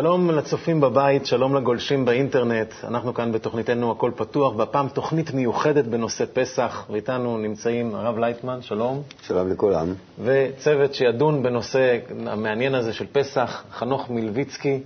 [0.00, 2.74] שלום לצופים בבית, שלום לגולשים באינטרנט.
[2.84, 9.02] אנחנו כאן בתוכניתנו הכל פתוח, והפעם תוכנית מיוחדת בנושא פסח, ואיתנו נמצאים הרב לייטמן, שלום.
[9.22, 9.94] שלום לכולם.
[10.24, 14.80] וצוות שידון בנושא המעניין הזה של פסח, חנוך מלביצקי,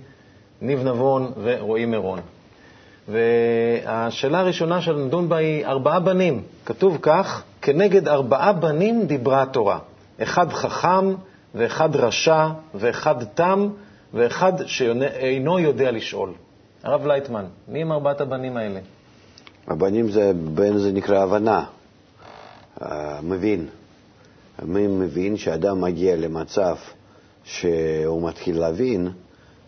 [0.61, 2.19] ניב נבון ורועי מירון.
[3.07, 6.41] והשאלה הראשונה שנדון בה היא ארבעה בנים.
[6.65, 9.79] כתוב כך, כנגד ארבעה בנים דיברה התורה.
[10.23, 11.13] אחד חכם
[11.55, 13.69] ואחד רשע ואחד תם
[14.15, 16.33] ואחד שאינו יודע לשאול.
[16.83, 18.79] הרב לייטמן, מי הם ארבעת הבנים האלה?
[19.67, 21.65] הבנים זה, בן זה נקרא הבנה,
[23.23, 23.67] מבין.
[24.63, 26.75] מי מבין שאדם מגיע למצב
[27.43, 29.09] שהוא מתחיל להבין,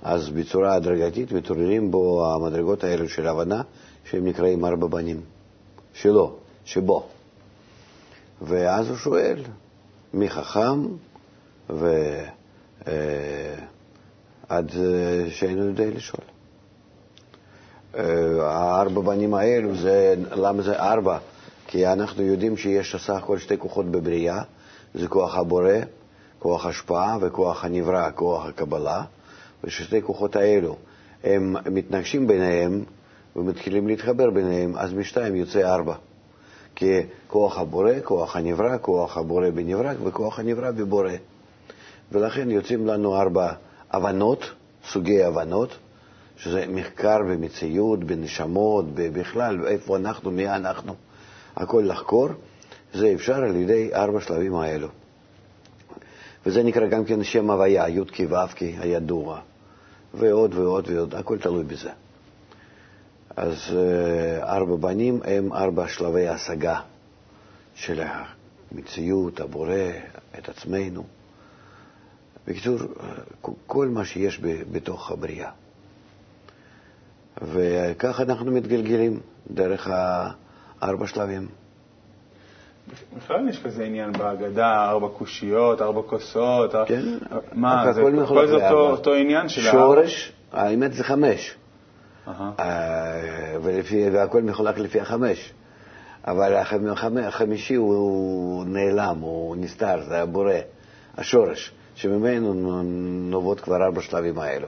[0.03, 3.61] אז בצורה הדרגתית מתעוררים בו המדרגות האלו של הבנה,
[4.09, 5.21] שהם נקראים ארבע בנים.
[5.93, 7.07] שלו, שבו.
[8.41, 9.39] ואז הוא שואל,
[10.13, 10.85] מי חכם
[11.69, 12.27] ועד
[12.87, 13.55] אה,
[15.29, 16.23] שאינו יודע לשאול.
[17.95, 18.03] אה,
[18.41, 21.17] הארבע בנים האלו, זה, למה זה ארבע?
[21.67, 24.41] כי אנחנו יודעים שיש סך הכל שתי כוחות בבריאה,
[24.93, 25.73] זה כוח הבורא,
[26.39, 29.03] כוח השפעה וכוח הנברא, כוח הקבלה,
[29.63, 30.75] וששתי כוחות האלו
[31.23, 32.83] הם מתנגשים ביניהם
[33.35, 35.95] ומתחילים להתחבר ביניהם, אז משתיים יוצא ארבע.
[36.75, 41.11] כי כוח הבורא, כוח הנברא, כוח הבורא בנברא וכוח הנברא בבורא.
[42.11, 43.51] ולכן יוצאים לנו ארבע
[43.91, 44.51] הבנות,
[44.91, 45.77] סוגי הבנות,
[46.37, 50.95] שזה מחקר במציאות, בנשמות, בכלל, איפה אנחנו, מי אנחנו,
[51.55, 52.29] הכל לחקור,
[52.93, 54.87] זה אפשר על ידי ארבע שלבים האלו.
[56.45, 59.39] וזה נקרא גם כן שם הוויה, י' כ' ו' כ' הידוע,
[60.13, 61.89] ועוד ועוד ועוד, הכל תלוי בזה.
[63.37, 66.79] אז אה, ארבע בנים הם ארבע שלבי השגה
[67.75, 68.01] של
[68.71, 69.73] המציאות, הבורא,
[70.39, 71.03] את עצמנו.
[72.47, 72.79] בקיצור,
[73.67, 74.41] כל מה שיש
[74.71, 75.49] בתוך הבריאה.
[77.41, 79.19] וכך אנחנו מתגלגלים
[79.51, 79.89] דרך
[80.81, 81.47] הארבע שלבים.
[83.17, 86.71] בכלל יש כזה עניין בהגדה, ארבע קושיות, ארבע כוסות.
[86.87, 87.03] כן.
[87.53, 89.61] מה, זה כל זה אותו, אותו עניין של...
[89.61, 91.55] שורש, האמת זה חמש.
[93.63, 95.53] ולפי, והכל מחולק לפי החמש.
[96.27, 96.53] אבל
[97.23, 100.53] החמישי הוא נעלם, הוא נסתר, זה הבורא,
[101.17, 102.53] השורש, שממנו
[103.31, 104.67] נובעות כבר ארבע שלבים האלו.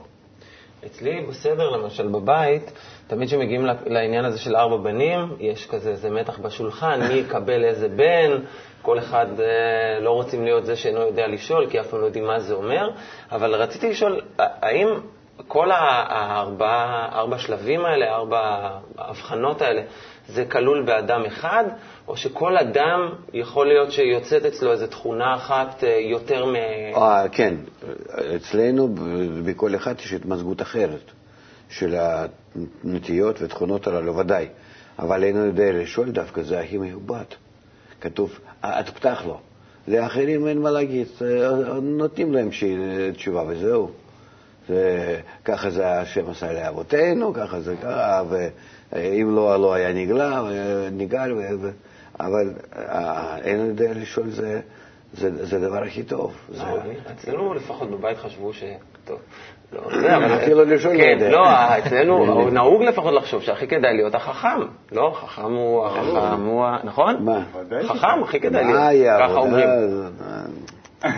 [0.86, 2.72] אצלי בסדר, למשל בבית,
[3.08, 7.90] תמיד כשמגיעים לעניין הזה של ארבע בנים, יש כזה איזה מתח בשולחן, מי יקבל איזה
[7.90, 8.32] בן,
[8.82, 12.26] כל אחד אה, לא רוצים להיות זה שאינו יודע לשאול, כי אף פעם לא יודעים
[12.26, 12.90] מה זה אומר,
[13.32, 14.88] אבל רציתי לשאול, האם
[15.48, 19.82] כל הארבע, ארבע שלבים האלה, ארבע ההבחנות האלה,
[20.34, 21.64] זה כלול באדם אחד,
[22.08, 26.56] או שכל אדם יכול להיות שיוצאת אצלו איזו תכונה אחת אה, יותר מ...
[26.96, 27.56] אה, כן,
[28.36, 28.96] אצלנו
[29.46, 31.12] בכל אחד יש התמזגות אחרת
[31.70, 31.96] של
[32.84, 34.48] הנטיות ותכונות הללו, ודאי.
[35.00, 37.24] אבל אינו יודע לשאול דווקא, זה הכי מיובד.
[38.02, 39.40] כתוב, את פתח לו.
[39.88, 42.50] לאחרים אין מה להגיד, אה, נותנים להם
[43.14, 43.92] תשובה וזהו.
[45.46, 48.24] ככה זה השם עשה לאבותינו, ככה זה ככה,
[48.94, 50.42] ואם לא, לא היה נגלה,
[50.92, 51.34] נגאל,
[52.20, 54.62] אבל אה, אין יודע לשאול זה,
[55.14, 56.34] זה, זה הדבר הכי טוב.
[57.12, 58.64] אצלנו לפחות בבית חשבו ש...
[59.06, 59.20] טוב.
[59.74, 60.44] לא, זה, אבל...
[60.44, 61.30] אפילו לשאול לא יודע.
[61.30, 61.48] לא,
[61.78, 64.60] אצלנו נהוג לפחות לחשוב שהכי כדאי להיות החכם.
[64.92, 66.78] לא, חכם הוא החכם הוא ה...
[66.84, 67.26] נכון?
[67.26, 67.44] מה?
[67.88, 69.20] חכם, הכי כדאי להיות.
[69.20, 69.70] ככה אומרים.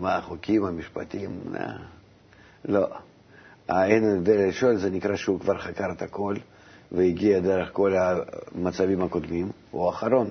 [0.00, 1.30] מה החוקים, המשפטים,
[2.64, 2.86] לא.
[3.68, 6.34] האין יודע לשאול, זה נקרא שהוא כבר חקר את הכל
[6.92, 10.30] והגיע דרך כל המצבים הקודמים, הוא האחרון.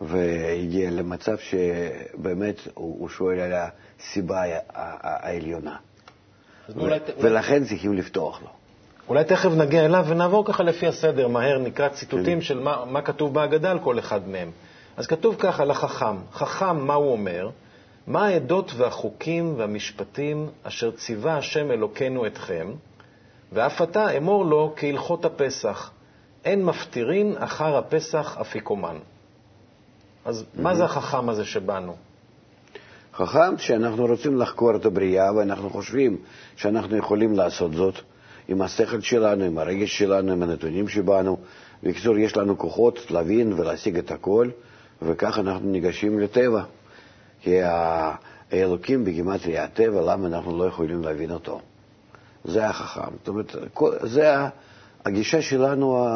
[0.00, 4.42] והגיע למצב שבאמת הוא שואל על הסיבה
[5.02, 5.76] העליונה.
[7.20, 8.48] ולכן צריכים לפתוח לו.
[9.08, 12.40] אולי תכף נגיע אליו ונעבור ככה לפי הסדר, מהר נקרא ציטוטים כן.
[12.40, 14.50] של מה, מה כתוב בהגדה על כל אחד מהם.
[14.96, 17.50] אז כתוב ככה לחכם, חכם, מה הוא אומר?
[18.06, 22.72] מה העדות והחוקים והמשפטים אשר ציווה השם אלוקינו אתכם,
[23.52, 25.90] ואף אתה אמור לו כהלכות הפסח,
[26.44, 28.96] אין מפטירין אחר הפסח אפיקומן.
[30.24, 30.62] אז mm-hmm.
[30.62, 31.96] מה זה החכם הזה שבאנו?
[33.14, 36.16] חכם שאנחנו רוצים לחקור את הבריאה ואנחנו חושבים
[36.56, 37.94] שאנחנו יכולים לעשות זאת
[38.48, 41.36] עם השכל שלנו, עם הרגש שלנו, עם הנתונים שבאנו.
[41.82, 44.48] בקיצור, יש לנו כוחות להבין ולהשיג את הכל,
[45.02, 46.62] וכך אנחנו ניגשים לטבע.
[47.44, 47.60] כי
[48.52, 51.60] האלוקים בגימטריה הטבע, למה אנחנו לא יכולים להבין אותו?
[52.44, 53.10] זה החכם.
[53.18, 53.56] זאת אומרת,
[54.02, 54.34] זה
[55.04, 56.06] הגישה שלנו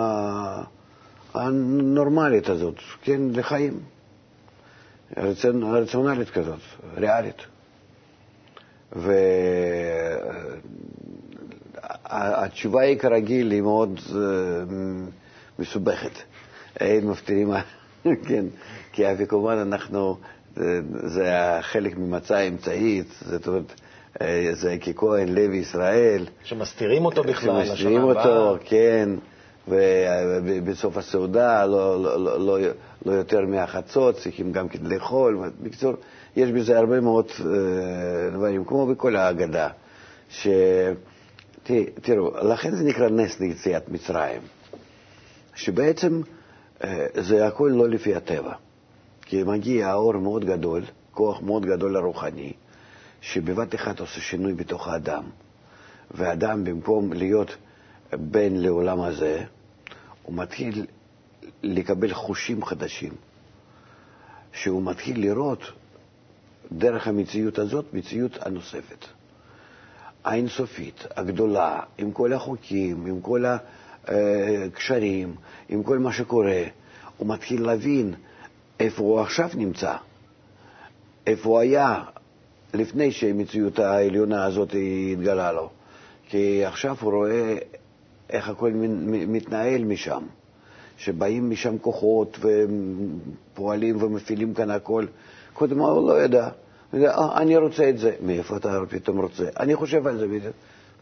[1.34, 3.80] הנורמלית הזאת, כן, לחיים.
[5.16, 6.60] רצונלית כזאת,
[6.96, 7.42] ריאלית.
[12.10, 14.20] והתשובה היא כרגיל, היא מאוד אה,
[15.58, 16.18] מסובכת.
[16.80, 17.52] אין מפטירים,
[18.28, 18.44] כן,
[18.92, 20.16] כי אפיקומן אנחנו,
[21.04, 23.72] זה חלק ממצע אמצעית, זאת אומרת,
[24.20, 26.26] אה, זה ככהן לוי ישראל.
[26.44, 29.08] שמסתירים אותו בכלל, שמסתירים אותו, כן,
[29.68, 32.58] ובסוף הסעודה, לא, לא, לא, לא,
[33.06, 35.50] לא יותר מהחצות, צריכים גם כן לאכול.
[35.62, 35.92] בקיצור,
[36.36, 39.68] יש בזה הרבה מאוד אה, דברים, כמו בכל ההגדה.
[40.30, 40.48] ש...
[42.02, 44.40] תראו, לכן זה נקרא נס ליציאת מצרים,
[45.54, 46.20] שבעצם
[46.84, 48.52] אה, זה הכל לא לפי הטבע.
[49.28, 52.52] כי מגיע האור מאוד גדול, כוח מאוד גדול לרוחני,
[53.20, 55.24] שבבת אחת עושה שינוי בתוך האדם.
[56.10, 57.56] והאדם, במקום להיות
[58.12, 59.44] בן לעולם הזה,
[60.22, 60.86] הוא מתחיל
[61.62, 63.12] לקבל חושים חדשים,
[64.52, 65.62] שהוא מתחיל לראות
[66.72, 69.04] דרך המציאות הזאת מציאות הנוספת.
[70.24, 73.44] האינסופית, הגדולה, עם כל החוקים, עם כל
[74.04, 75.34] הקשרים,
[75.68, 76.62] עם כל מה שקורה,
[77.16, 78.14] הוא מתחיל להבין
[78.80, 79.94] איפה הוא עכשיו נמצא,
[81.26, 82.02] איפה הוא היה
[82.74, 84.74] לפני שהמציאות העליונה הזאת
[85.12, 85.70] התגלה לו.
[86.28, 87.56] כי עכשיו הוא רואה
[88.30, 88.70] איך הכל
[89.04, 90.22] מתנהל משם,
[90.96, 92.38] שבאים משם כוחות
[93.54, 95.06] ופועלים ומפעילים כאן הכל.
[95.52, 96.48] קודם הוא לא ידע.
[96.94, 98.14] אה, אני רוצה את זה.
[98.20, 99.44] מאיפה אתה פתאום רוצה?
[99.60, 100.50] אני חושב על זה.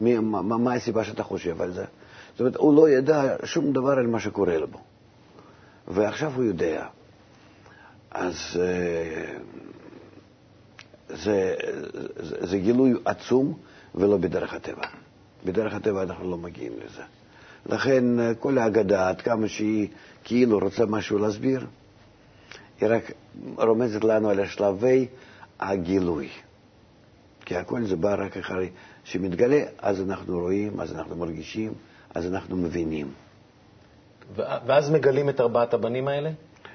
[0.00, 1.84] מה, מה הסיבה שאתה חושב על זה?
[2.32, 4.66] זאת אומרת, הוא לא ידע שום דבר על מה שקורה לו.
[5.88, 6.86] ועכשיו הוא יודע.
[8.10, 9.38] אז אה,
[11.08, 11.54] זה,
[12.16, 13.58] זה, זה גילוי עצום
[13.94, 14.86] ולא בדרך הטבע.
[15.44, 17.02] בדרך הטבע אנחנו לא מגיעים לזה.
[17.66, 19.88] לכן אה, כל ההגדה, עד כמה שהיא
[20.24, 21.66] כאילו רוצה משהו להסביר,
[22.80, 23.12] היא רק
[23.56, 25.06] רומזת לנו על השלבי
[25.60, 26.28] הגילוי.
[27.44, 28.70] כי הכל זה בא רק אחרי
[29.04, 31.72] שמתגלה, אז אנחנו רואים, אז אנחנו מרגישים,
[32.14, 33.12] אז אנחנו מבינים.
[34.36, 36.30] ואז מגלים את ארבעת הבנים האלה?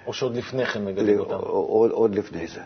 [0.07, 1.36] או שעוד לפני כן מגלים אותם?
[1.44, 2.62] עוד, עוד לפני זה.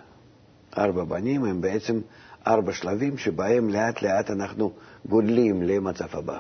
[0.78, 2.02] ארבע בנים הם בעצם
[2.48, 4.72] ארבע שלבים שבהם לאט לאט אנחנו
[5.06, 6.38] גודלים למצב הבא,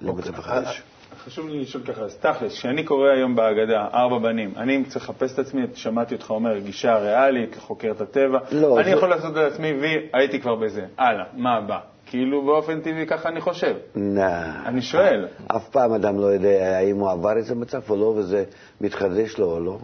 [0.00, 0.38] למצב אוקיי.
[0.38, 0.82] החדש.
[1.24, 5.34] חשוב לי לשאול ככה, אז תכלס, כשאני קורא היום בהגדה ארבע בנים, אני צריך לחפש
[5.34, 8.90] את עצמי, שמעתי אותך אומר גישה ריאלית, חוקר את הטבע, לא, אני זה...
[8.90, 11.80] יכול לעשות את עצמי והייתי כבר בזה, הלאה, מה הבא?
[12.10, 13.74] כאילו באופן טבעי ככה אני חושב.
[13.94, 14.66] נא.
[14.66, 15.28] אני שואל.
[15.46, 18.44] אף פעם אדם לא יודע האם הוא עבר איזה מצב או לא, וזה
[18.80, 19.78] מתחדש לו או לא.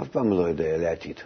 [0.00, 1.20] אף פעם לא יודע לעתיד.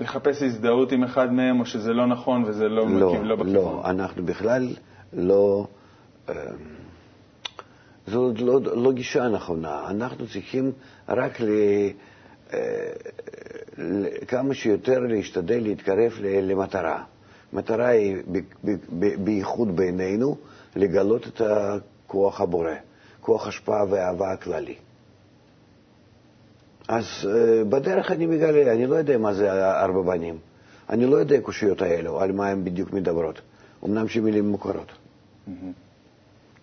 [0.00, 3.54] לחפש הזדהות עם אחד מהם, או שזה לא נכון וזה לא, לא, מקיב, לא בכיוון?
[3.54, 4.68] לא, אנחנו בכלל
[5.12, 5.66] לא...
[6.28, 6.34] אה,
[8.06, 9.90] זו לא, לא גישה נכונה.
[9.90, 10.72] אנחנו צריכים
[11.08, 11.48] רק ל,
[12.52, 12.58] אה,
[13.78, 17.02] ל, כמה שיותר להשתדל להתקרב למטרה.
[17.54, 18.16] המטרה היא,
[19.24, 20.36] בייחוד בינינו,
[20.76, 21.40] לגלות את
[22.06, 22.70] כוח הבורא,
[23.20, 24.74] כוח השפעה ואהבה הכללי.
[26.88, 30.38] אז uh, בדרך אני מגלה, אני לא יודע מה זה ארבע בנים.
[30.90, 33.40] אני לא יודע קושיות האלו, על מה הן בדיוק מדברות.
[33.84, 34.92] אמנם שמילים מוכרות.
[34.92, 35.50] Mm-hmm.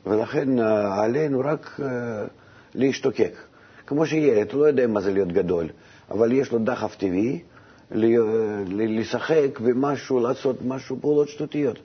[0.09, 1.83] ולכן uh, עלינו רק uh,
[2.75, 3.33] להשתוקק.
[3.87, 5.69] כמו שילד, הוא לא יודע מה זה להיות גדול,
[6.11, 7.39] אבל יש לו דחף טבעי
[7.91, 11.79] לשחק במשהו, לעשות משהו, פעולות שטותיות.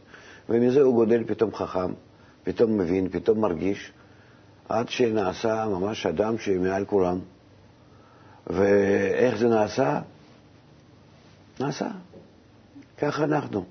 [0.49, 1.93] ומזה הוא גודל פתאום חכם,
[2.45, 3.93] פתאום מבין, פתאום מרגיש,
[4.69, 7.19] עד שנעשה ממש אדם שמעל כולם.
[8.47, 10.01] ואיך זה נעשה?
[11.61, 11.89] נעשה.
[12.99, 13.65] ככה אנחנו.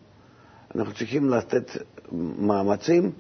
[0.76, 1.72] אנחנו צריכים לתת
[2.40, 3.12] מאמצים,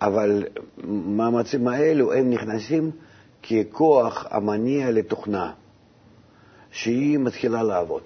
[0.00, 0.44] אבל
[0.88, 2.90] מאמצים האלו הם נכנסים
[3.42, 5.52] ככוח המניע לתוכנה,
[6.70, 8.02] שהיא מתחילה לעבוד.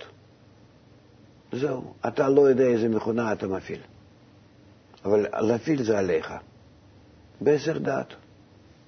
[1.57, 3.81] זהו, אתה לא יודע איזה מכונה אתה מפעיל,
[5.05, 6.33] אבל להפעיל זה עליך,
[7.41, 8.15] בהסר דעת,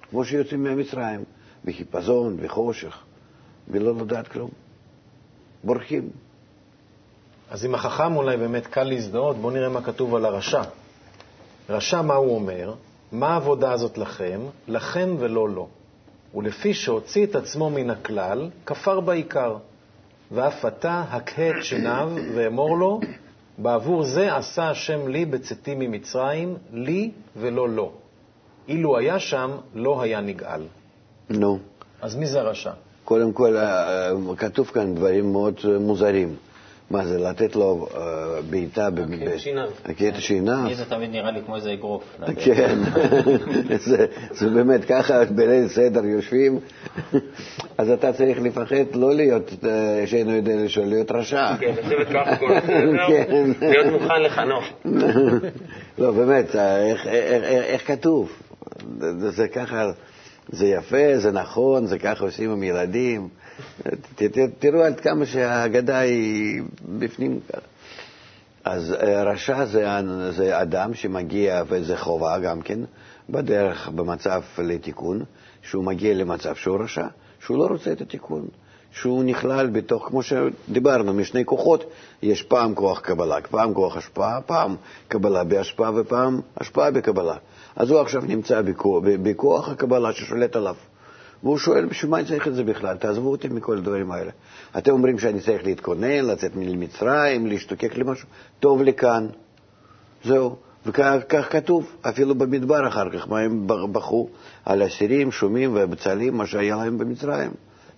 [0.09, 1.23] כמו שיוצאים ממצרים,
[1.65, 3.03] בחיפזון, בחושך.
[3.69, 4.49] ולא לדעת כלום.
[5.63, 6.09] בורחים.
[7.49, 10.61] אז עם החכם אולי באמת קל להזדהות, בואו נראה מה כתוב על הרשע.
[11.69, 12.73] רשע, מה הוא אומר?
[13.11, 14.39] מה העבודה הזאת לכם?
[14.67, 15.67] לכם ולא לו.
[16.35, 19.57] ולפי שהוציא את עצמו מן הכלל, כפר בעיקר.
[20.31, 22.99] ואף אתה הקהה את שיניו ואמור לו,
[23.57, 27.91] בעבור זה עשה השם לי בצאתי ממצרים, לי ולא לו.
[28.67, 30.61] אילו היה שם, לא היה נגאל.
[31.29, 31.55] נו.
[31.55, 31.79] No.
[32.01, 32.71] אז מי זה הרשע?
[33.05, 36.35] קודם כל, אה, כתוב כאן דברים מאוד מוזרים.
[36.91, 39.69] מה זה, לתת לו אה, בעיטה, ב- שיניו.
[39.87, 40.63] להכיר את שיניו?
[40.67, 42.03] לי זה תמיד נראה לי כמו איזה אגרוף.
[42.37, 42.77] כן,
[44.31, 46.59] זה, באמת ככה בליל סדר יושבים,
[47.77, 51.55] אז אתה צריך לפחד לא להיות, אה, שאינו יודע לשאול, להיות רשע.
[51.59, 53.51] כן, לשבת ככה כל הסדר, כן.
[53.61, 54.65] להיות מוכן לחנוך.
[55.97, 58.31] לא, באמת, אה, איך, כתוב?
[59.17, 59.85] זה ככה,
[60.51, 63.27] זה יפה, זה נכון, זה ככה עושים עם ילדים.
[64.59, 66.61] תראו עד כמה שהאגדה היא
[66.99, 67.39] בפנים.
[68.63, 69.87] אז אה, רשע זה,
[70.29, 72.79] זה אדם שמגיע, וזה חובה גם כן,
[73.29, 75.23] בדרך, במצב לתיקון,
[75.61, 77.07] שהוא מגיע למצב שהוא רשע,
[77.39, 78.47] שהוא לא רוצה את התיקון,
[78.91, 81.83] שהוא נכלל בתוך, כמו שדיברנו, משני כוחות,
[82.21, 84.75] יש פעם כוח קבלה, פעם כוח השפעה, פעם
[85.07, 87.35] קבלה בהשפעה ופעם השפעה בקבלה.
[87.79, 88.61] אז הוא עכשיו נמצא
[89.03, 90.75] בכוח, הקבלה ששולט עליו.
[91.43, 92.97] והוא שואל, בשביל מה אני צריך את זה בכלל?
[92.97, 94.31] תעזבו אותי מכל הדברים האלה.
[94.77, 98.27] אתם אומרים שאני צריך להתכונן, לצאת ממצרים, להשתוקק למשהו,
[98.59, 99.27] טוב לי כאן.
[100.23, 100.55] זהו.
[100.85, 104.29] וכך כתוב, אפילו במדבר אחר כך, מה הם בכו
[104.65, 107.51] על אסירים, שומים ובצלים, מה שהיה להם במצרים.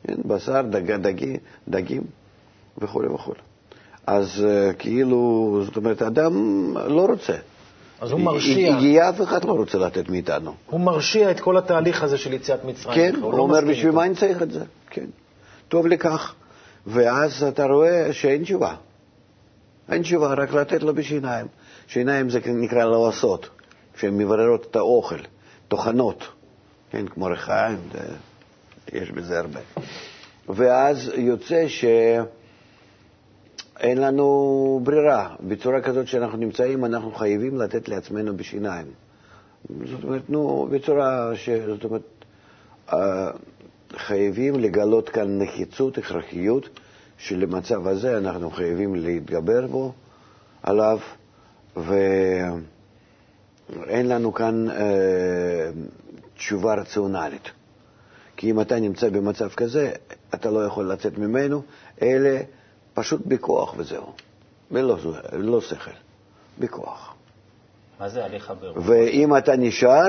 [0.07, 2.03] כן, בשר, דג, דגי, דגים
[2.77, 3.33] וכו' וכו'.
[4.07, 6.33] אז אה, כאילו, זאת אומרת, אדם
[6.88, 7.33] לא רוצה.
[8.01, 10.53] אז הוא מרשיע, הגיע, אף אחד לא רוצה לתת מאיתנו.
[10.65, 12.96] הוא מרשיע את כל התהליך הזה של יציאת מצרים.
[12.96, 13.91] כן, הוא הוא לא אומר, בשביל.
[13.91, 14.63] מה אני צריך את זה?
[14.89, 15.05] כן.
[15.67, 16.34] טוב לי כך.
[16.88, 18.75] ואז אתה רואה שאין תשובה.
[19.91, 21.46] אין תשובה, רק לתת לו בשיניים.
[21.88, 23.50] שיניים זה נקרא לעשות,
[24.00, 25.20] שהן מבררות את האוכל,
[25.67, 26.24] טוחנות,
[26.91, 28.00] כן, כמו ריחיים, זה-
[29.00, 29.60] יש בזה הרבה.
[30.50, 31.67] ואז יוצא
[33.81, 35.35] שאין לנו ברירה.
[35.47, 38.85] בצורה כזאת שאנחנו נמצאים, אנחנו חייבים לתת לעצמנו בשיניים.
[39.85, 41.50] זאת אומרת, נו, בצורה ש...
[41.50, 42.01] זאת אומרת,
[42.93, 43.31] אה,
[43.95, 46.69] חייבים לגלות כאן נחיצות, הכרחיות,
[47.17, 49.93] שלמצב הזה אנחנו חייבים להתגבר בו,
[50.63, 51.00] עליו,
[51.77, 52.63] ואין
[54.07, 55.69] לנו כאן אה,
[56.35, 57.51] תשובה רציונלית.
[58.38, 59.91] כי אם אתה נמצא במצב כזה,
[60.35, 61.61] אתה לא יכול לצאת ממנו,
[62.01, 62.29] אלא
[62.93, 64.13] פשוט בכוח וזהו.
[64.71, 64.98] ולא
[65.33, 65.91] לא שכל,
[66.60, 67.13] בכוח.
[68.00, 68.77] מה זה הליך הבירור?
[68.86, 70.07] ואם אתה נשאר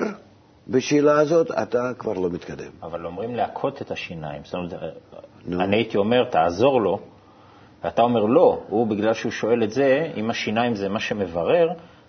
[0.69, 2.71] בשאלה הזאת, אתה כבר לא מתקדם.
[2.83, 4.43] אבל אומרים להכות את השיניים.
[4.45, 4.73] זאת אומרת,
[5.47, 5.61] נו.
[5.61, 6.99] אני הייתי אומר, תעזור לו,
[7.85, 11.69] ואתה אומר לא, הוא בגלל שהוא שואל את זה, אם השיניים זה מה שמברר,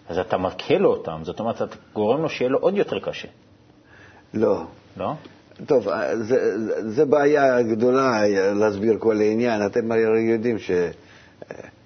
[0.09, 1.19] אז אתה מכה לו אותם.
[1.23, 3.27] זאת אומרת, אתה גורם לו שיהיה לו עוד יותר קשה,
[4.33, 4.63] לא.
[4.97, 5.13] לא?
[5.65, 5.87] טוב,
[6.21, 6.57] זה,
[6.89, 8.21] זה- בעיה גדולה
[8.55, 9.65] להסביר כל העניין.
[9.65, 10.57] אתם הרי יודעים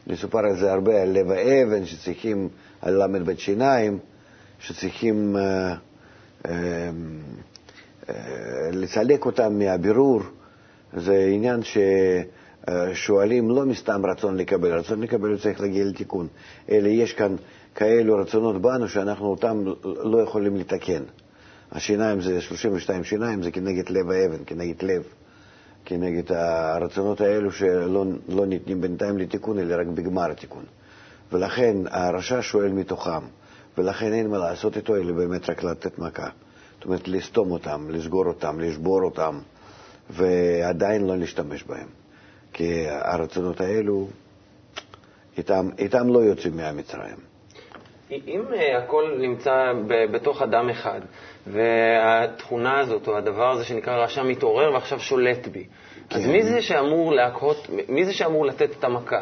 [0.07, 2.49] שמסופר על זה הרבה, על לב האבן, שצריכים,
[2.81, 3.99] על ל"ב שיניים,
[4.59, 5.73] שצריכים אה,
[6.45, 6.89] אה,
[8.09, 8.15] אה,
[8.71, 10.21] לסלק אותם מהבירור.
[10.93, 11.59] זה עניין
[12.93, 16.27] ששואלים לא מסתם רצון לקבל, רצון לקבל צריך להגיע לתיקון,
[16.71, 17.35] אלא יש כאן
[17.75, 21.03] כאלו רצונות בנו שאנחנו אותם לא יכולים לתקן.
[21.71, 25.03] השיניים זה 32 שיניים, זה כנגד לב האבן, כנגד לב,
[25.85, 30.63] כנגד הרצונות האלו שלא לא ניתנים בינתיים לתיקון, אלא רק בגמר התיקון.
[31.31, 33.21] ולכן הרשע שואל מתוכם,
[33.77, 36.29] ולכן אין מה לעשות איתו, אלא באמת רק לתת מכה.
[36.75, 39.39] זאת אומרת, לסתום אותם, לסגור אותם, לשבור אותם,
[40.09, 41.87] ועדיין לא להשתמש בהם.
[42.53, 44.07] כי הרצונות האלו,
[45.37, 47.17] איתם, איתם לא יוצאים מהמצרים.
[48.11, 49.73] אם אה, הכל נמצא
[50.11, 51.01] בתוך אדם אחד,
[51.51, 55.63] והתכונה הזאת, או הדבר הזה שנקרא רשע, מתעורר ועכשיו שולט בי,
[56.09, 56.31] אז כן.
[56.31, 59.21] מי זה שאמור להכות, מי זה שאמור לתת את המכה?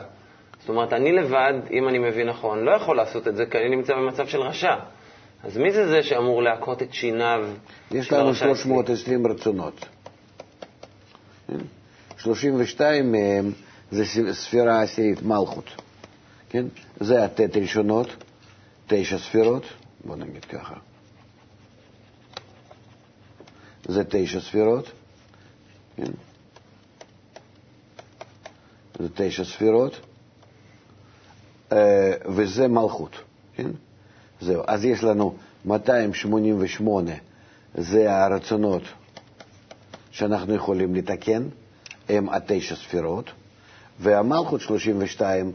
[0.59, 3.75] זאת אומרת, אני לבד, אם אני מבין נכון, לא יכול לעשות את זה, כי אני
[3.75, 4.75] נמצא במצב של רשע.
[5.43, 7.45] אז מי זה זה שאמור להכות את שיניו
[7.91, 8.55] יש לנו הרשע אצלי?
[8.55, 9.85] 320 רצונות.
[11.47, 11.57] כן?
[12.17, 13.51] 32 מהם
[13.91, 15.69] זה ספירה עשירית, מלכות.
[16.49, 16.65] כן?
[16.99, 18.07] זה הט' ראשונות,
[18.87, 19.63] תשע ספירות,
[20.03, 20.75] בוא נגיד ככה.
[23.85, 24.91] זה תשע ספירות,
[25.95, 26.11] כן?
[28.99, 29.99] זה תשע ספירות,
[31.71, 33.11] אה, וזה מלכות,
[33.55, 33.69] כן?
[34.41, 34.63] זהו.
[34.67, 37.11] אז יש לנו 288,
[37.75, 38.83] זה הרצונות
[40.11, 41.43] שאנחנו יכולים לתקן,
[42.09, 43.31] הם התשע ספירות,
[43.99, 45.51] והמלכות 32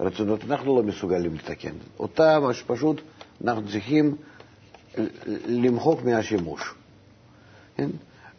[0.00, 1.72] רצונות אנחנו לא מסוגלים לתקן.
[1.98, 3.00] אותם אז פשוט
[3.44, 4.16] אנחנו צריכים
[5.46, 6.74] למחוק מהשימוש.
[7.76, 7.88] כן?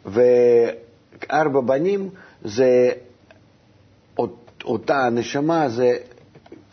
[0.06, 2.10] וארבע בנים
[2.44, 2.90] זה
[4.18, 5.96] אות- אותה הנשמה, זה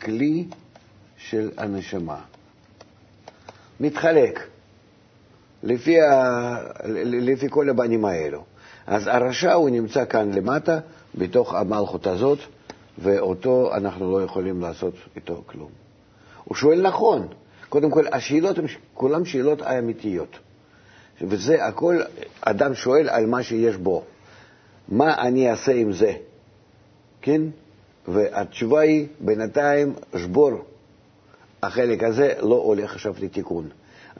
[0.02, 0.44] כלי
[1.16, 2.20] של הנשמה.
[3.80, 4.40] מתחלק
[5.62, 6.56] לפי, ה...
[7.04, 8.44] לפי כל הבנים האלו.
[8.86, 10.78] אז הרשע הוא נמצא כאן למטה,
[11.14, 12.38] בתוך המלכות הזאת,
[12.98, 15.70] ואותו אנחנו לא יכולים לעשות איתו כלום.
[16.44, 17.28] הוא שואל נכון.
[17.68, 20.38] קודם כל, השאלות הן כולן שאלות אמיתיות.
[21.20, 22.00] וזה הכל,
[22.40, 24.04] אדם שואל על מה שיש בו.
[24.88, 26.12] מה אני אעשה עם זה?
[27.22, 27.42] כן?
[28.08, 30.50] והתשובה היא, בינתיים, שבור.
[31.62, 33.68] החלק הזה לא הולך עכשיו לתיקון.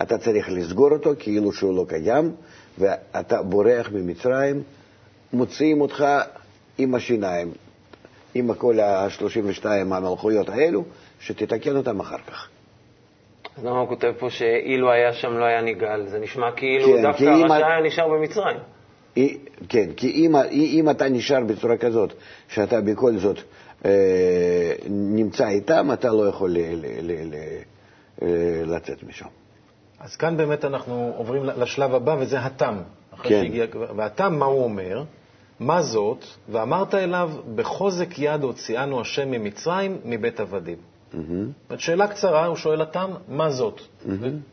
[0.03, 2.33] אתה צריך לסגור אותו כאילו שהוא לא קיים,
[2.79, 4.63] ואתה בורח ממצרים,
[5.33, 6.05] מוציאים אותך
[6.79, 7.53] עם השיניים,
[8.35, 10.85] עם כל ה-32 המלכויות האלו,
[11.21, 12.49] שתתקן אותם אחר כך.
[13.59, 16.07] אז למה הוא כותב פה שאילו היה שם לא היה ניגל?
[16.07, 18.57] זה נשמע כאילו כן, דווקא הרשע היה נשאר במצרים.
[19.17, 22.13] היא- כן, כי אם, אם אתה נשאר בצורה כזאת,
[22.49, 23.37] שאתה בכל זאת
[23.85, 23.91] אה,
[24.91, 27.35] נמצא איתם, אתה לא יכול ל, ל, ל, ל,
[28.23, 28.29] אה,
[28.67, 29.27] לצאת משם.
[30.01, 32.77] אז כאן באמת אנחנו עוברים לשלב הבא, וזה התם.
[33.23, 33.29] כן.
[33.29, 33.65] שהגיע,
[33.97, 35.03] והתם, מה הוא אומר?
[35.61, 36.25] מה זאת?
[36.49, 40.77] ואמרת אליו, בחוזק יד הוציאנו השם ממצרים, מבית עבדים.
[41.71, 43.81] זאת שאלה קצרה, הוא שואל התם, מה זאת?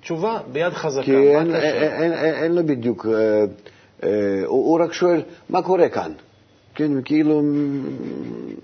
[0.01, 1.03] תשובה ביד חזקה.
[1.05, 1.55] כי אין?
[1.55, 3.43] אין, אין, אין, אין לו בדיוק, אה,
[4.03, 4.09] אה,
[4.45, 6.11] הוא, הוא רק שואל, מה קורה כאן?
[6.75, 7.41] כן, כאילו,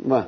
[0.06, 0.22] מה?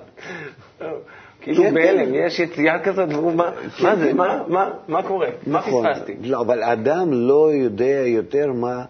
[1.42, 2.13] כאילו כן, בהלם, כן.
[2.25, 3.51] יש יציאה כזאת, והוא, מה
[3.84, 5.28] מה זה, מה- מה- מה קורה?
[5.48, 5.94] מה נכון.
[5.94, 6.16] פספסתי?
[6.22, 8.84] לא, אבל אדם לא יודע יותר מה...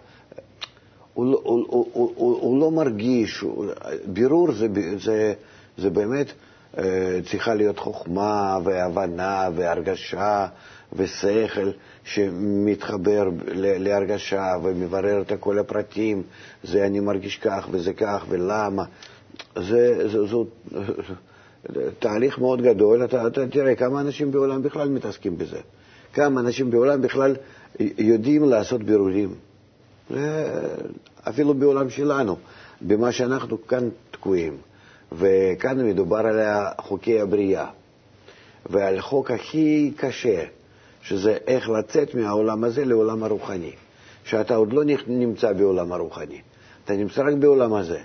[1.14, 3.66] הוא, לא- הוא, הוא, הוא, הוא, הוא לא מרגיש, הוא,
[4.06, 5.32] בירור זה, זה,
[5.78, 6.32] זה באמת
[7.30, 10.46] צריכה להיות חוכמה והבנה והרגשה
[10.92, 11.70] ושכל
[12.04, 16.22] שמתחבר להרגשה ומברר את כל הפרטים,
[16.64, 18.84] זה אני מרגיש כך וזה כך ולמה.
[19.56, 20.46] זה, זה, זו,
[21.98, 25.58] תהליך מאוד גדול, אתה, אתה תראה כמה אנשים בעולם בכלל מתעסקים בזה.
[26.14, 27.36] כמה אנשים בעולם בכלל
[27.80, 29.34] יודעים לעשות בירורים.
[30.10, 30.52] זה
[31.28, 32.36] אפילו בעולם שלנו,
[32.80, 34.56] במה שאנחנו כאן תקועים.
[35.16, 36.40] וכאן מדובר על
[36.80, 37.66] חוקי הבריאה,
[38.66, 40.42] ועל חוק הכי קשה,
[41.02, 43.72] שזה איך לצאת מהעולם הזה לעולם הרוחני.
[44.24, 46.40] שאתה עוד לא נמצא בעולם הרוחני,
[46.84, 47.98] אתה נמצא רק בעולם הזה.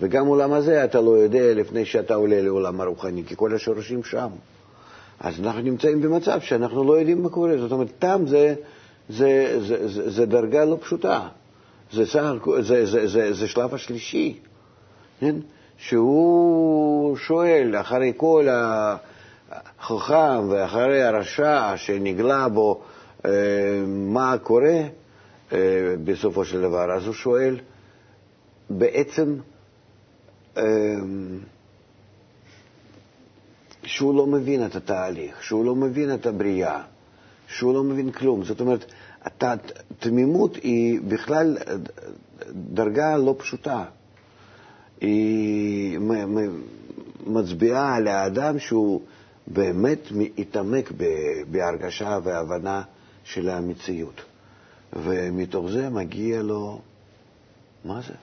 [0.00, 4.28] וגם עולם הזה אתה לא יודע לפני שאתה עולה לעולם הרוחני, כי כל השורשים שם.
[5.20, 7.58] אז אנחנו נמצאים במצב שאנחנו לא יודעים מה קורה.
[7.58, 8.54] זאת אומרת, תם זה,
[9.08, 11.28] זה, זה, זה, זה דרגה לא פשוטה.
[11.92, 14.38] זה, סך, הכל- זה, זה, זה, זה שלב השלישי,
[15.20, 15.36] כן?
[15.82, 22.80] שהוא שואל, אחרי כל החכם ואחרי הרשע שנגלה בו
[23.24, 23.30] אה,
[23.86, 24.80] מה קורה
[25.52, 25.58] אה,
[26.04, 27.58] בסופו של דבר, אז הוא שואל
[28.70, 29.36] בעצם
[30.56, 30.62] אה,
[33.84, 36.82] שהוא לא מבין את התהליך, שהוא לא מבין את הבריאה,
[37.48, 38.44] שהוא לא מבין כלום.
[38.44, 38.84] זאת אומרת,
[39.22, 41.56] הת- תמימות היא בכלל
[42.52, 43.84] דרגה לא פשוטה.
[45.02, 45.98] היא
[47.26, 49.02] מצביעה על האדם שהוא
[49.46, 52.82] באמת מתעמק ב- בהרגשה והבנה
[53.24, 54.20] של המציאות.
[54.92, 56.80] ומתוך זה מגיע לו,
[57.84, 58.14] מה זה?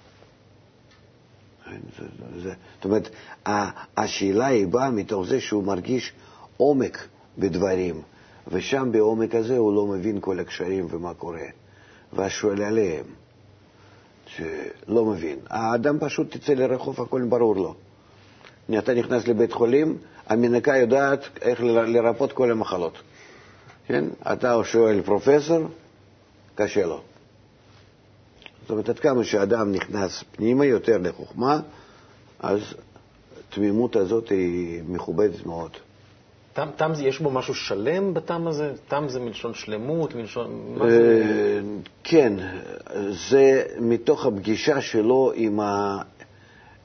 [1.98, 2.06] זה,
[2.42, 3.10] זה, זאת אומרת,
[3.98, 6.13] השאלה היא באה מתוך זה שהוא מרגיש
[6.58, 8.02] עומק בדברים,
[8.48, 11.48] ושם בעומק הזה הוא לא מבין כל הקשרים ומה קורה,
[12.13, 13.06] ואז שואל עליהם,
[14.36, 15.39] שלא מבין.
[15.50, 17.76] האדם פשוט תצא לרחוב, הכל ברור לו.
[18.78, 22.94] אתה נכנס לבית חולים, המנקה יודעת איך לרפות כל המחלות.
[23.88, 24.06] כן?
[24.34, 25.68] אתה שואל פרופסור,
[26.56, 27.02] קשה לו.
[28.62, 31.60] זאת אומרת, עד כמה שאדם נכנס פנימה יותר לחוכמה,
[32.39, 32.60] אז
[33.39, 35.72] התמימות הזאת היא מכובדת מאוד.
[36.60, 38.74] תם, תם, זה- יש בו משהו שלם בתם הזה?
[38.88, 40.76] תם זה מלשון שלמות, מלשון...
[40.78, 41.24] מה זה?
[41.26, 41.60] אה,
[42.04, 42.34] כן,
[43.30, 46.02] זה מתוך הפגישה שלו עם, ה,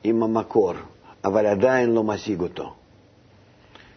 [0.04, 0.72] עם המקור,
[1.24, 2.74] אבל עדיין לא משיג אותו.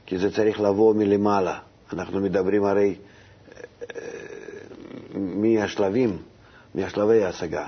[0.06, 1.60] כי זה צריך לבוא מלמעלה.
[1.94, 2.96] אנחנו מדברים הרי
[3.82, 3.98] אה,
[5.16, 6.18] מהשלבים,
[6.76, 7.68] מהשלבי ההשגה.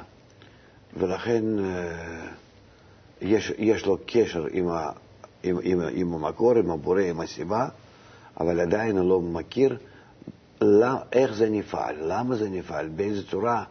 [0.97, 2.27] ולכן אה,
[3.21, 4.89] יש, יש לו קשר עם, ה,
[5.43, 7.67] עם, עם, עם המקור, עם הבורא, עם הסיבה,
[8.39, 9.77] אבל עדיין הוא לא מכיר
[10.61, 13.63] לא, איך זה נפעל, למה זה נפעל, באיזה צורה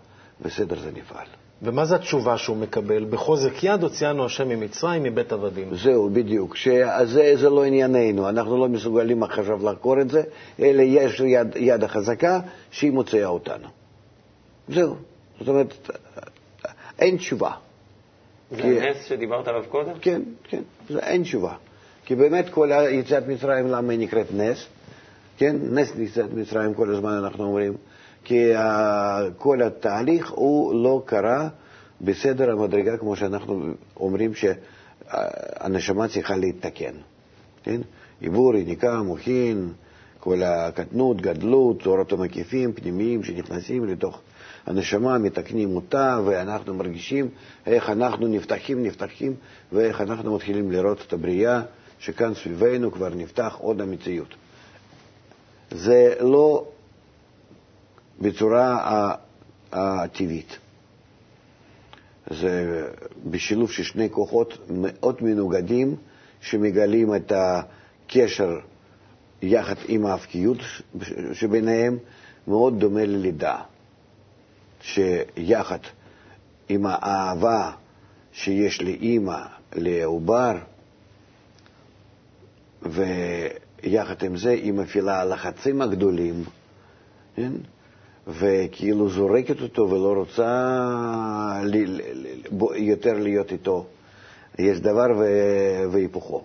[0.42, 1.26] וסדר זה נפעל.
[1.62, 3.04] ומה זה התשובה שהוא מקבל?
[3.04, 5.74] בחוזק יד הוציאנו השם ממצרים, מבית עבדים.
[5.74, 6.56] זהו, בדיוק.
[6.56, 10.22] שזה זה לא ענייננו, אנחנו לא מסוגלים עכשיו לחקור את זה,
[10.60, 13.68] אלא יש יד, יד החזקה שהיא מוציאה אותנו.
[14.68, 14.94] זהו.
[15.38, 15.74] זאת אומרת,
[16.98, 17.50] אין תשובה.
[18.50, 19.92] זה כי- הנס שדיברת עליו קודם?
[20.00, 21.54] כן, כן, זה אין תשובה.
[22.08, 24.66] כי באמת כל יציאת מצרים, למה היא נקראת נס?
[25.36, 27.72] כן, נס יציאת מצרים כל הזמן אנחנו אומרים.
[28.24, 28.52] כי
[29.38, 31.48] כל התהליך הוא לא קרה
[32.00, 33.64] בסדר המדרגה כמו שאנחנו
[33.96, 36.94] אומרים שהנשמה צריכה להתתקן.
[37.62, 37.80] כן?
[38.20, 39.72] עיבור, יניקה, מוחין,
[40.20, 44.20] כל הקטנות, גדלות, צורות המקיפים, פנימיים, שנכנסים לתוך
[44.66, 47.28] הנשמה, מתקנים אותה, ואנחנו מרגישים
[47.66, 49.34] איך אנחנו נפתחים, נפתחים,
[49.72, 51.62] ואיך אנחנו מתחילים לראות את הבריאה,
[51.98, 54.34] שכאן סביבנו כבר נפתח עוד המציאות.
[55.70, 56.68] זה לא
[58.20, 59.14] בצורה
[59.72, 60.58] הטבעית.
[62.30, 62.82] זה
[63.30, 65.96] בשילוב של שני כוחות מאוד מנוגדים
[66.40, 68.58] שמגלים את הקשר
[69.42, 70.58] יחד עם האבקיות
[71.32, 71.98] שביניהם,
[72.48, 73.56] מאוד דומה ללידה,
[74.80, 75.78] שיחד
[76.68, 77.70] עם האהבה
[78.32, 79.38] שיש לאימא
[79.74, 80.56] לעובר,
[82.82, 86.44] ויחד עם זה היא מפעילה הלחצים הגדולים,
[87.36, 87.52] כן?
[88.26, 90.72] וכאילו זורקת אותו ולא רוצה
[92.76, 93.86] יותר להיות איתו.
[94.58, 95.06] יש דבר
[95.90, 96.44] והיפוכו.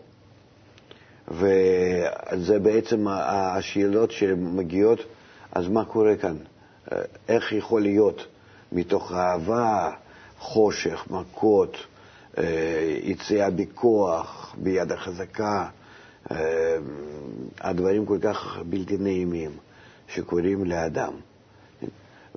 [1.27, 4.99] וזה בעצם השאלות שמגיעות,
[5.51, 6.35] אז מה קורה כאן?
[7.27, 8.25] איך יכול להיות
[8.71, 9.91] מתוך אהבה,
[10.39, 11.77] חושך, מכות,
[12.37, 15.69] אה, יציאה בכוח, ביד החזקה,
[17.59, 19.51] הדברים כל כך בלתי נעימים
[20.07, 21.13] שקורים לאדם.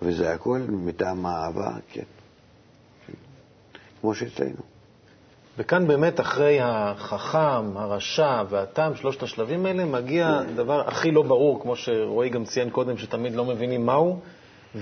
[0.02, 2.02] וזה הכל מטעם האהבה, כן.
[4.00, 4.62] כמו שאצלנו.
[5.58, 11.76] וכאן באמת אחרי החכם, הרשע והתם, שלושת השלבים האלה, מגיע הדבר הכי לא ברור, כמו
[11.76, 14.20] שרועי גם ציין קודם, שתמיד לא מבינים מהו,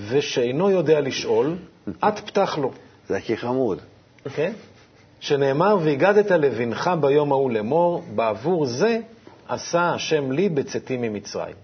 [0.09, 1.55] ושאינו יודע לשאול,
[1.89, 2.71] את פתח לו.
[3.07, 3.79] זה הכי חמוד.
[4.35, 4.53] כן?
[5.25, 8.99] שנאמר, והגדת לבנך ביום ההוא לאמור, בעבור זה
[9.47, 11.55] עשה השם לי בצאתי ממצרים.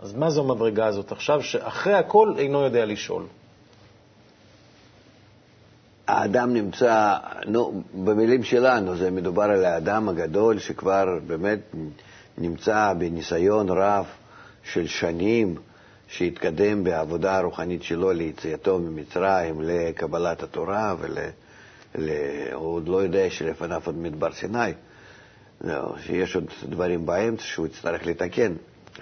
[0.00, 3.22] אז מה זו המדרגה הזאת עכשיו, שאחרי הכל אינו יודע לשאול?
[6.06, 11.60] האדם נמצא, נו, במילים שלנו, זה מדובר על האדם הגדול שכבר באמת
[12.38, 14.06] נמצא בניסיון רב
[14.62, 15.54] של שנים,
[16.08, 21.18] שהתקדם בעבודה הרוחנית שלו ליציאתו ממצרים, לקבלת התורה, ול...
[22.54, 24.72] הוא עוד לא יודע שלפניו עוד מדבר סיני,
[25.60, 28.52] לא, שיש עוד דברים באמצע שהוא יצטרך לתקן.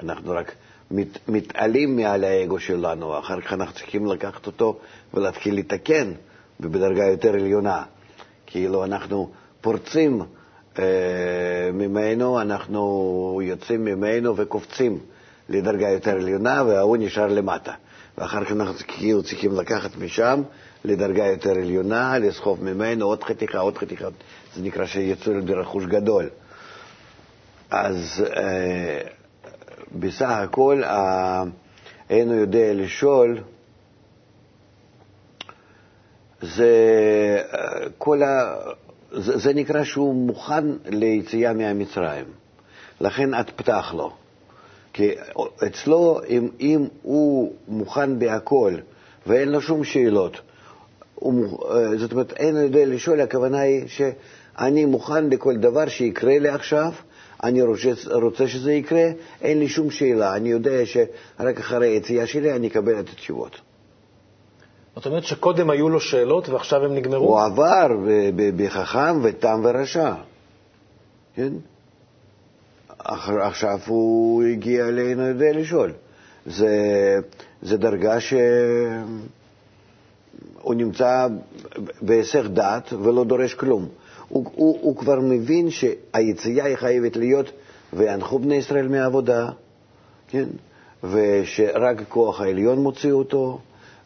[0.03, 0.55] אנחנו רק
[0.91, 4.79] מת, מתעלים מעל האגו שלנו, אחר כך אנחנו צריכים לקחת אותו
[5.15, 6.13] ולהתחיל לתקן
[6.61, 7.83] בדרגה יותר עליונה.
[8.47, 9.31] כאילו אנחנו
[9.61, 10.23] פורצים
[10.79, 10.85] אה,
[11.73, 14.99] ממנו, אנחנו יוצאים ממנו וקופצים
[15.49, 17.73] לדרגה יותר עליונה, וההוא נשאר למטה.
[18.19, 20.43] ואחר כך אנחנו כאילו צריכים לקחת משם
[20.87, 24.09] לדרגה יותר עליונה, לסחוב ממנו עוד חתיכה, עוד חתיכה.
[24.55, 26.29] זה נקרא שיצאו לרכוש גדול.
[27.71, 29.01] אז אה,
[29.99, 30.83] בסך הכל
[32.11, 33.39] אינו יודע לשאול,
[36.43, 36.73] זה,
[37.99, 38.57] כל ה,
[39.13, 42.25] זה, זה נקרא שהוא מוכן ליציאה מהמצרים.
[43.01, 44.13] לכן את פתח לו.
[44.93, 45.15] כי
[45.67, 48.75] אצלו, אם, אם הוא מוכן בהכל
[49.27, 50.41] ואין לו שום שאלות,
[51.97, 56.93] זאת אומרת, אין יודע לשאול, הכוונה היא שאני מוכן לכל דבר שיקרה לי עכשיו,
[57.43, 59.05] אני רוצה, רוצה שזה יקרה,
[59.43, 63.61] אין לי שום שאלה, אני יודע שרק אחרי היציאה שלי אני אקבל את התשובות.
[64.97, 67.29] זאת אומרת שקודם היו לו שאלות ועכשיו הם נגמרו?
[67.29, 67.87] הוא עבר
[68.57, 70.15] בחכם ותם ורשע,
[71.35, 71.53] כן?
[72.99, 75.93] עכשיו הוא הגיע אלינו יודע לשאול.
[76.47, 76.69] זה,
[77.63, 78.17] זה דרגה
[80.61, 81.27] שהוא נמצא
[82.03, 83.89] בהיסח דעת ולא דורש כלום.
[84.29, 87.51] הוא, הוא, הוא כבר מבין שהיציאה היא חייבת להיות,
[87.93, 89.51] וינחו בני ישראל מהעבודה,
[90.29, 90.45] כן?
[91.05, 93.59] ושרק הכוח העליון מוציא אותו,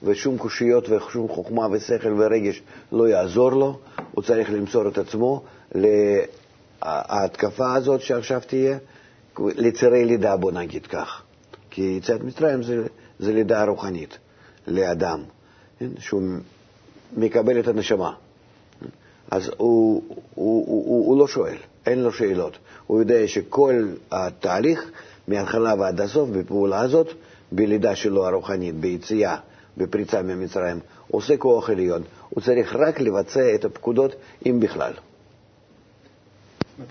[0.03, 2.63] ושום קושיות ושום חוכמה ושכל ורגש
[2.93, 3.79] לא יעזור לו,
[4.13, 5.43] הוא צריך למסור את עצמו
[5.75, 8.79] להתקפה הזאת שעכשיו תהיה,
[9.39, 11.23] לצירי לידה, בוא נגיד כך.
[11.71, 12.87] כי יציאת מצרים זה,
[13.19, 14.19] זה לידה רוחנית
[14.67, 15.23] לאדם?
[15.99, 16.23] שהוא
[17.17, 18.13] מקבל את הנשמה.
[19.31, 20.03] אז הוא, הוא,
[20.35, 22.59] הוא, הוא, הוא לא שואל, אין לו שאלות.
[22.87, 24.91] הוא יודע שכל התהליך,
[25.29, 27.09] מההתחלה ועד הסוף, בפעולה הזאת,
[27.53, 29.37] בלידה שלו הרוחנית, ביציאה,
[29.77, 32.03] בפריצה ממצרים, עושה כוח עליון.
[32.31, 34.15] הוא צריך רק לבצע את הפקודות,
[34.47, 34.93] אם בכלל.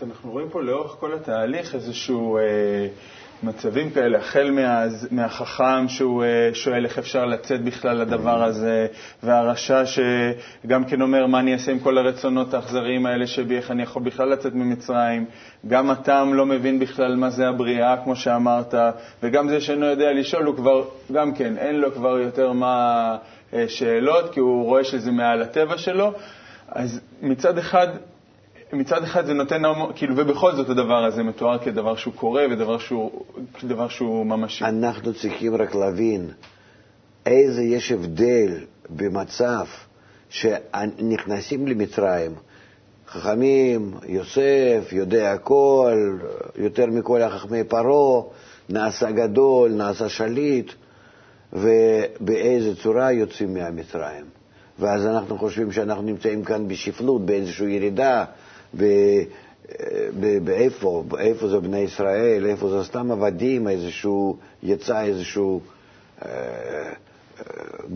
[0.04, 2.38] אנחנו רואים פה לאורך כל התהליך איזשהו...
[2.38, 2.88] אה...
[3.44, 8.88] מצבים כאלה, החל מה, מהחכם שהוא אה, שואל איך אפשר לצאת בכלל לדבר הזה,
[9.24, 13.84] והרשע שגם כן אומר מה אני אעשה עם כל הרצונות האכזריים האלה שבי, איך אני
[13.84, 15.26] יכול בכלל לצאת ממצרים,
[15.68, 18.74] גם הטעם לא מבין בכלל מה זה הבריאה, כמו שאמרת,
[19.24, 23.16] וגם זה שאינו יודע לשאול, הוא כבר, גם כן, אין לו כבר יותר מה
[23.54, 26.14] אה, שאלות, כי הוא רואה שזה מעל הטבע שלו.
[26.70, 27.88] אז מצד אחד,
[28.74, 29.62] מצד אחד זה נותן,
[29.96, 33.26] כאילו, ובכל זאת הדבר הזה מתואר כדבר שהוא קורה ודבר שהוא,
[33.90, 34.66] שהוא ממשי.
[34.66, 36.30] אנחנו צריכים רק להבין
[37.26, 38.52] איזה יש הבדל
[38.90, 39.66] במצב
[40.30, 42.32] שנכנסים למצרים,
[43.08, 46.18] חכמים, יוסף, יודע הכל,
[46.56, 48.22] יותר מכל החכמי פרעה,
[48.70, 50.72] נעשה גדול, נעשה שליט,
[51.54, 54.26] ובאיזה צורה יוצאים מהמצרים.
[54.80, 58.26] ואז אנחנו חושבים שאנחנו נמצאים כאן בשפלות, באיזושהי ירידה,
[58.78, 59.24] ב-
[60.44, 65.62] באיפה, איפה זה בני ישראל, איפה זה סתם עבדים, איזשהו, יצא איזשהו
[66.26, 66.94] אה, אה,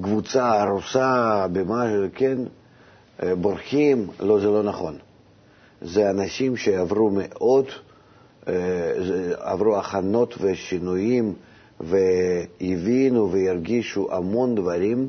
[0.04, 2.38] קבוצה הרוסה, במה, כן,
[3.24, 4.98] אה, בורחים, לא, זה לא נכון.
[5.82, 7.10] זה אנשים שעברו
[8.48, 8.54] אה,
[9.08, 11.34] זה- עברו הכנות ושינויים
[11.80, 15.08] והבינו והרגישו המון דברים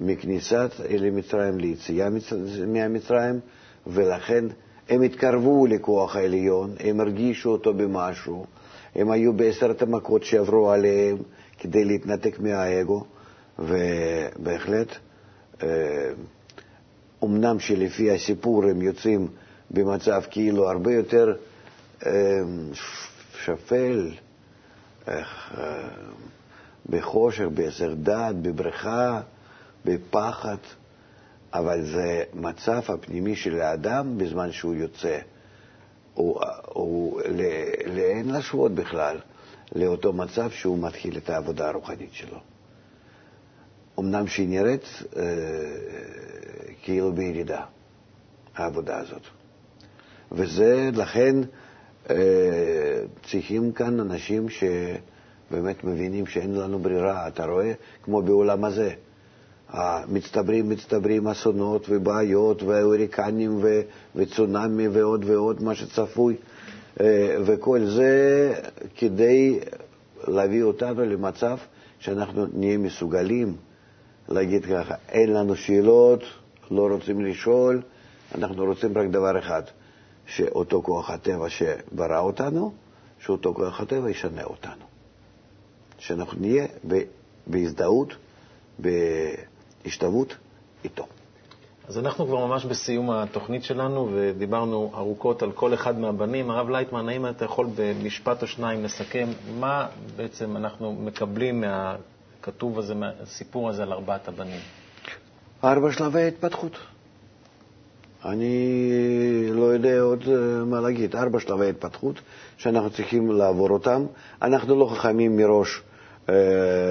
[0.00, 2.32] מכניסת למצרים ליציאה מצ-
[2.66, 3.40] מהמצרים,
[3.86, 4.44] ולכן
[4.88, 8.46] הם התקרבו לכוח העליון, הם הרגישו אותו במשהו,
[8.94, 11.16] הם היו בעשרת המכות שעברו עליהם
[11.58, 13.04] כדי להתנתק מהאגו,
[13.58, 14.88] ובהחלט,
[15.62, 15.68] אה,
[17.24, 19.28] אמנם שלפי הסיפור הם יוצאים
[19.70, 21.36] במצב כאילו הרבה יותר
[22.06, 22.12] אה,
[23.44, 24.10] שפל,
[25.06, 25.88] איך, אה,
[26.90, 29.20] בחושך, בהיסח דעת, בבריכה,
[29.84, 30.56] בפחד,
[31.54, 35.18] אבל זה מצב הפנימי של האדם בזמן שהוא יוצא.
[36.14, 39.18] הוא, הוא ל- לאין להשוות בכלל
[39.74, 42.38] לאותו מצב שהוא מתחיל את העבודה הרוחנית שלו.
[43.98, 44.84] אמנם שהיא נראית
[45.16, 45.22] אה,
[46.82, 47.64] כאילו בירידה,
[48.54, 49.22] העבודה הזאת.
[50.32, 51.36] וזה, לכן
[52.10, 52.16] אה,
[53.30, 57.28] צריכים כאן אנשים שבאמת מבינים שאין לנו ברירה.
[57.28, 58.94] אתה רואה, כמו בעולם הזה,
[60.08, 63.80] מצטברים, מצטברים אסונות ובעיות והוריקנים ו-
[64.16, 66.36] וצונאמי ועוד ועוד, מה שצפוי,
[67.00, 68.52] אה, וכל זה
[68.96, 69.60] כדי
[70.28, 71.58] להביא אותנו למצב
[71.98, 73.56] שאנחנו נהיה מסוגלים
[74.28, 76.22] להגיד ככה, אין לנו שאלות,
[76.70, 77.82] לא רוצים לשאול,
[78.34, 79.62] אנחנו רוצים רק דבר אחד,
[80.26, 82.72] שאותו כוח הטבע שברא אותנו,
[83.20, 84.84] שאותו כוח הטבע ישנה אותנו.
[85.98, 87.02] שאנחנו נהיה ב-
[89.84, 90.36] בהשתוות
[90.84, 91.06] איתו.
[91.88, 96.50] אז אנחנו כבר ממש בסיום התוכנית שלנו, ודיברנו ארוכות על כל אחד מהבנים.
[96.50, 99.28] הרב לייטמן, האם אתה יכול במשפט או שניים לסכם
[99.60, 99.86] מה
[100.16, 104.60] בעצם אנחנו מקבלים מהכתוב הזה, מהסיפור הזה על ארבעת הבנים?
[105.64, 106.72] ארבע שלבי התפתחות.
[108.24, 111.16] אני לא יודע עוד אה, מה להגיד.
[111.16, 112.20] ארבע שלבי התפתחות
[112.56, 114.06] שאנחנו צריכים לעבור אותם.
[114.42, 115.82] אנחנו לא חכמים מראש
[116.28, 116.34] אה,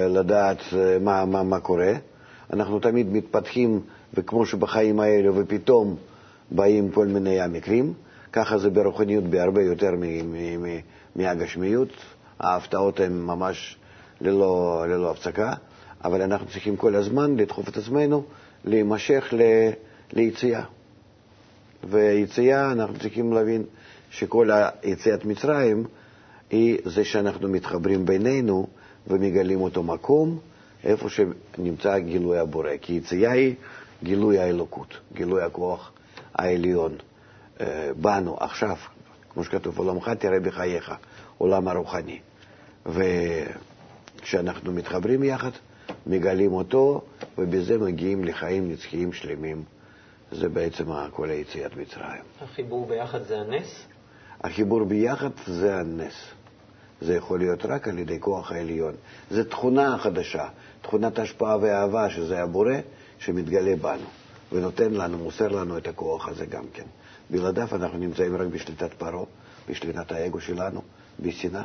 [0.08, 1.92] לדעת אה, מה, מה, מה קורה.
[2.52, 3.80] אנחנו תמיד מתפתחים,
[4.14, 5.96] וכמו שבחיים האלה, ופתאום
[6.50, 7.92] באים כל מיני המקרים.
[8.32, 9.90] ככה זה ברוחניות בהרבה יותר
[11.16, 11.88] מהגשמיות.
[12.40, 13.76] ההפתעות הן ממש
[14.20, 15.52] ללא, ללא הפסקה,
[16.04, 18.22] אבל אנחנו צריכים כל הזמן לדחוף את עצמנו
[18.64, 19.70] להימשך ל-
[20.12, 20.62] ליציאה.
[21.84, 23.62] ויציאה, אנחנו צריכים להבין
[24.10, 24.50] שכל
[24.84, 25.84] יציאת מצרים
[26.50, 28.66] היא זה שאנחנו מתחברים בינינו
[29.06, 30.38] ומגלים אותו מקום,
[30.84, 32.70] איפה שנמצא גילוי הבורא.
[32.80, 33.54] כי יציאה היא
[34.02, 35.92] גילוי האלוקות, גילוי הכוח
[36.34, 36.96] העליון
[37.60, 38.76] אה, בנו עכשיו,
[39.30, 40.92] כמו שכתוב, עולמך תראה בחייך,
[41.38, 42.18] עולם הרוחני.
[42.86, 45.50] וכשאנחנו מתחברים יחד,
[46.06, 47.02] מגלים אותו,
[47.38, 49.64] ובזה מגיעים לחיים נצחיים שלמים.
[50.32, 52.22] זה בעצם כל היציאת מצרים.
[52.40, 53.86] החיבור ביחד זה הנס?
[54.40, 56.14] החיבור ביחד זה הנס.
[57.00, 58.94] זה יכול להיות רק על ידי כוח העליון.
[59.30, 60.48] זו תכונה חדשה,
[60.82, 62.74] תכונת השפעה ואהבה, שזה הבורא
[63.18, 64.06] שמתגלה בנו,
[64.52, 66.84] ונותן לנו, מוסר לנו את הכוח הזה גם כן.
[67.30, 69.24] בלעדיו אנחנו נמצאים רק בשליטת פרעה,
[69.68, 70.82] בשליטת האגו שלנו,
[71.20, 71.64] בשנאה.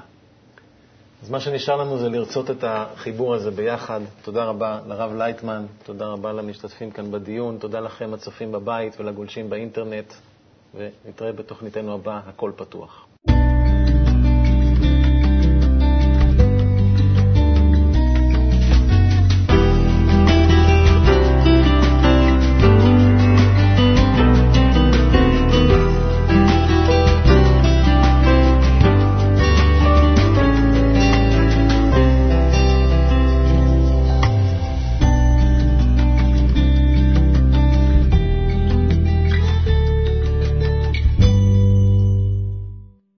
[1.24, 4.02] אז מה שנשאר לנו זה לרצות את החיבור הזה ביחד.
[4.22, 10.14] תודה רבה לרב לייטמן, תודה רבה למשתתפים כאן בדיון, תודה לכם הצופים בבית ולגולשים באינטרנט,
[10.76, 13.06] ונתראה בתוכניתנו הבאה, הכל פתוח.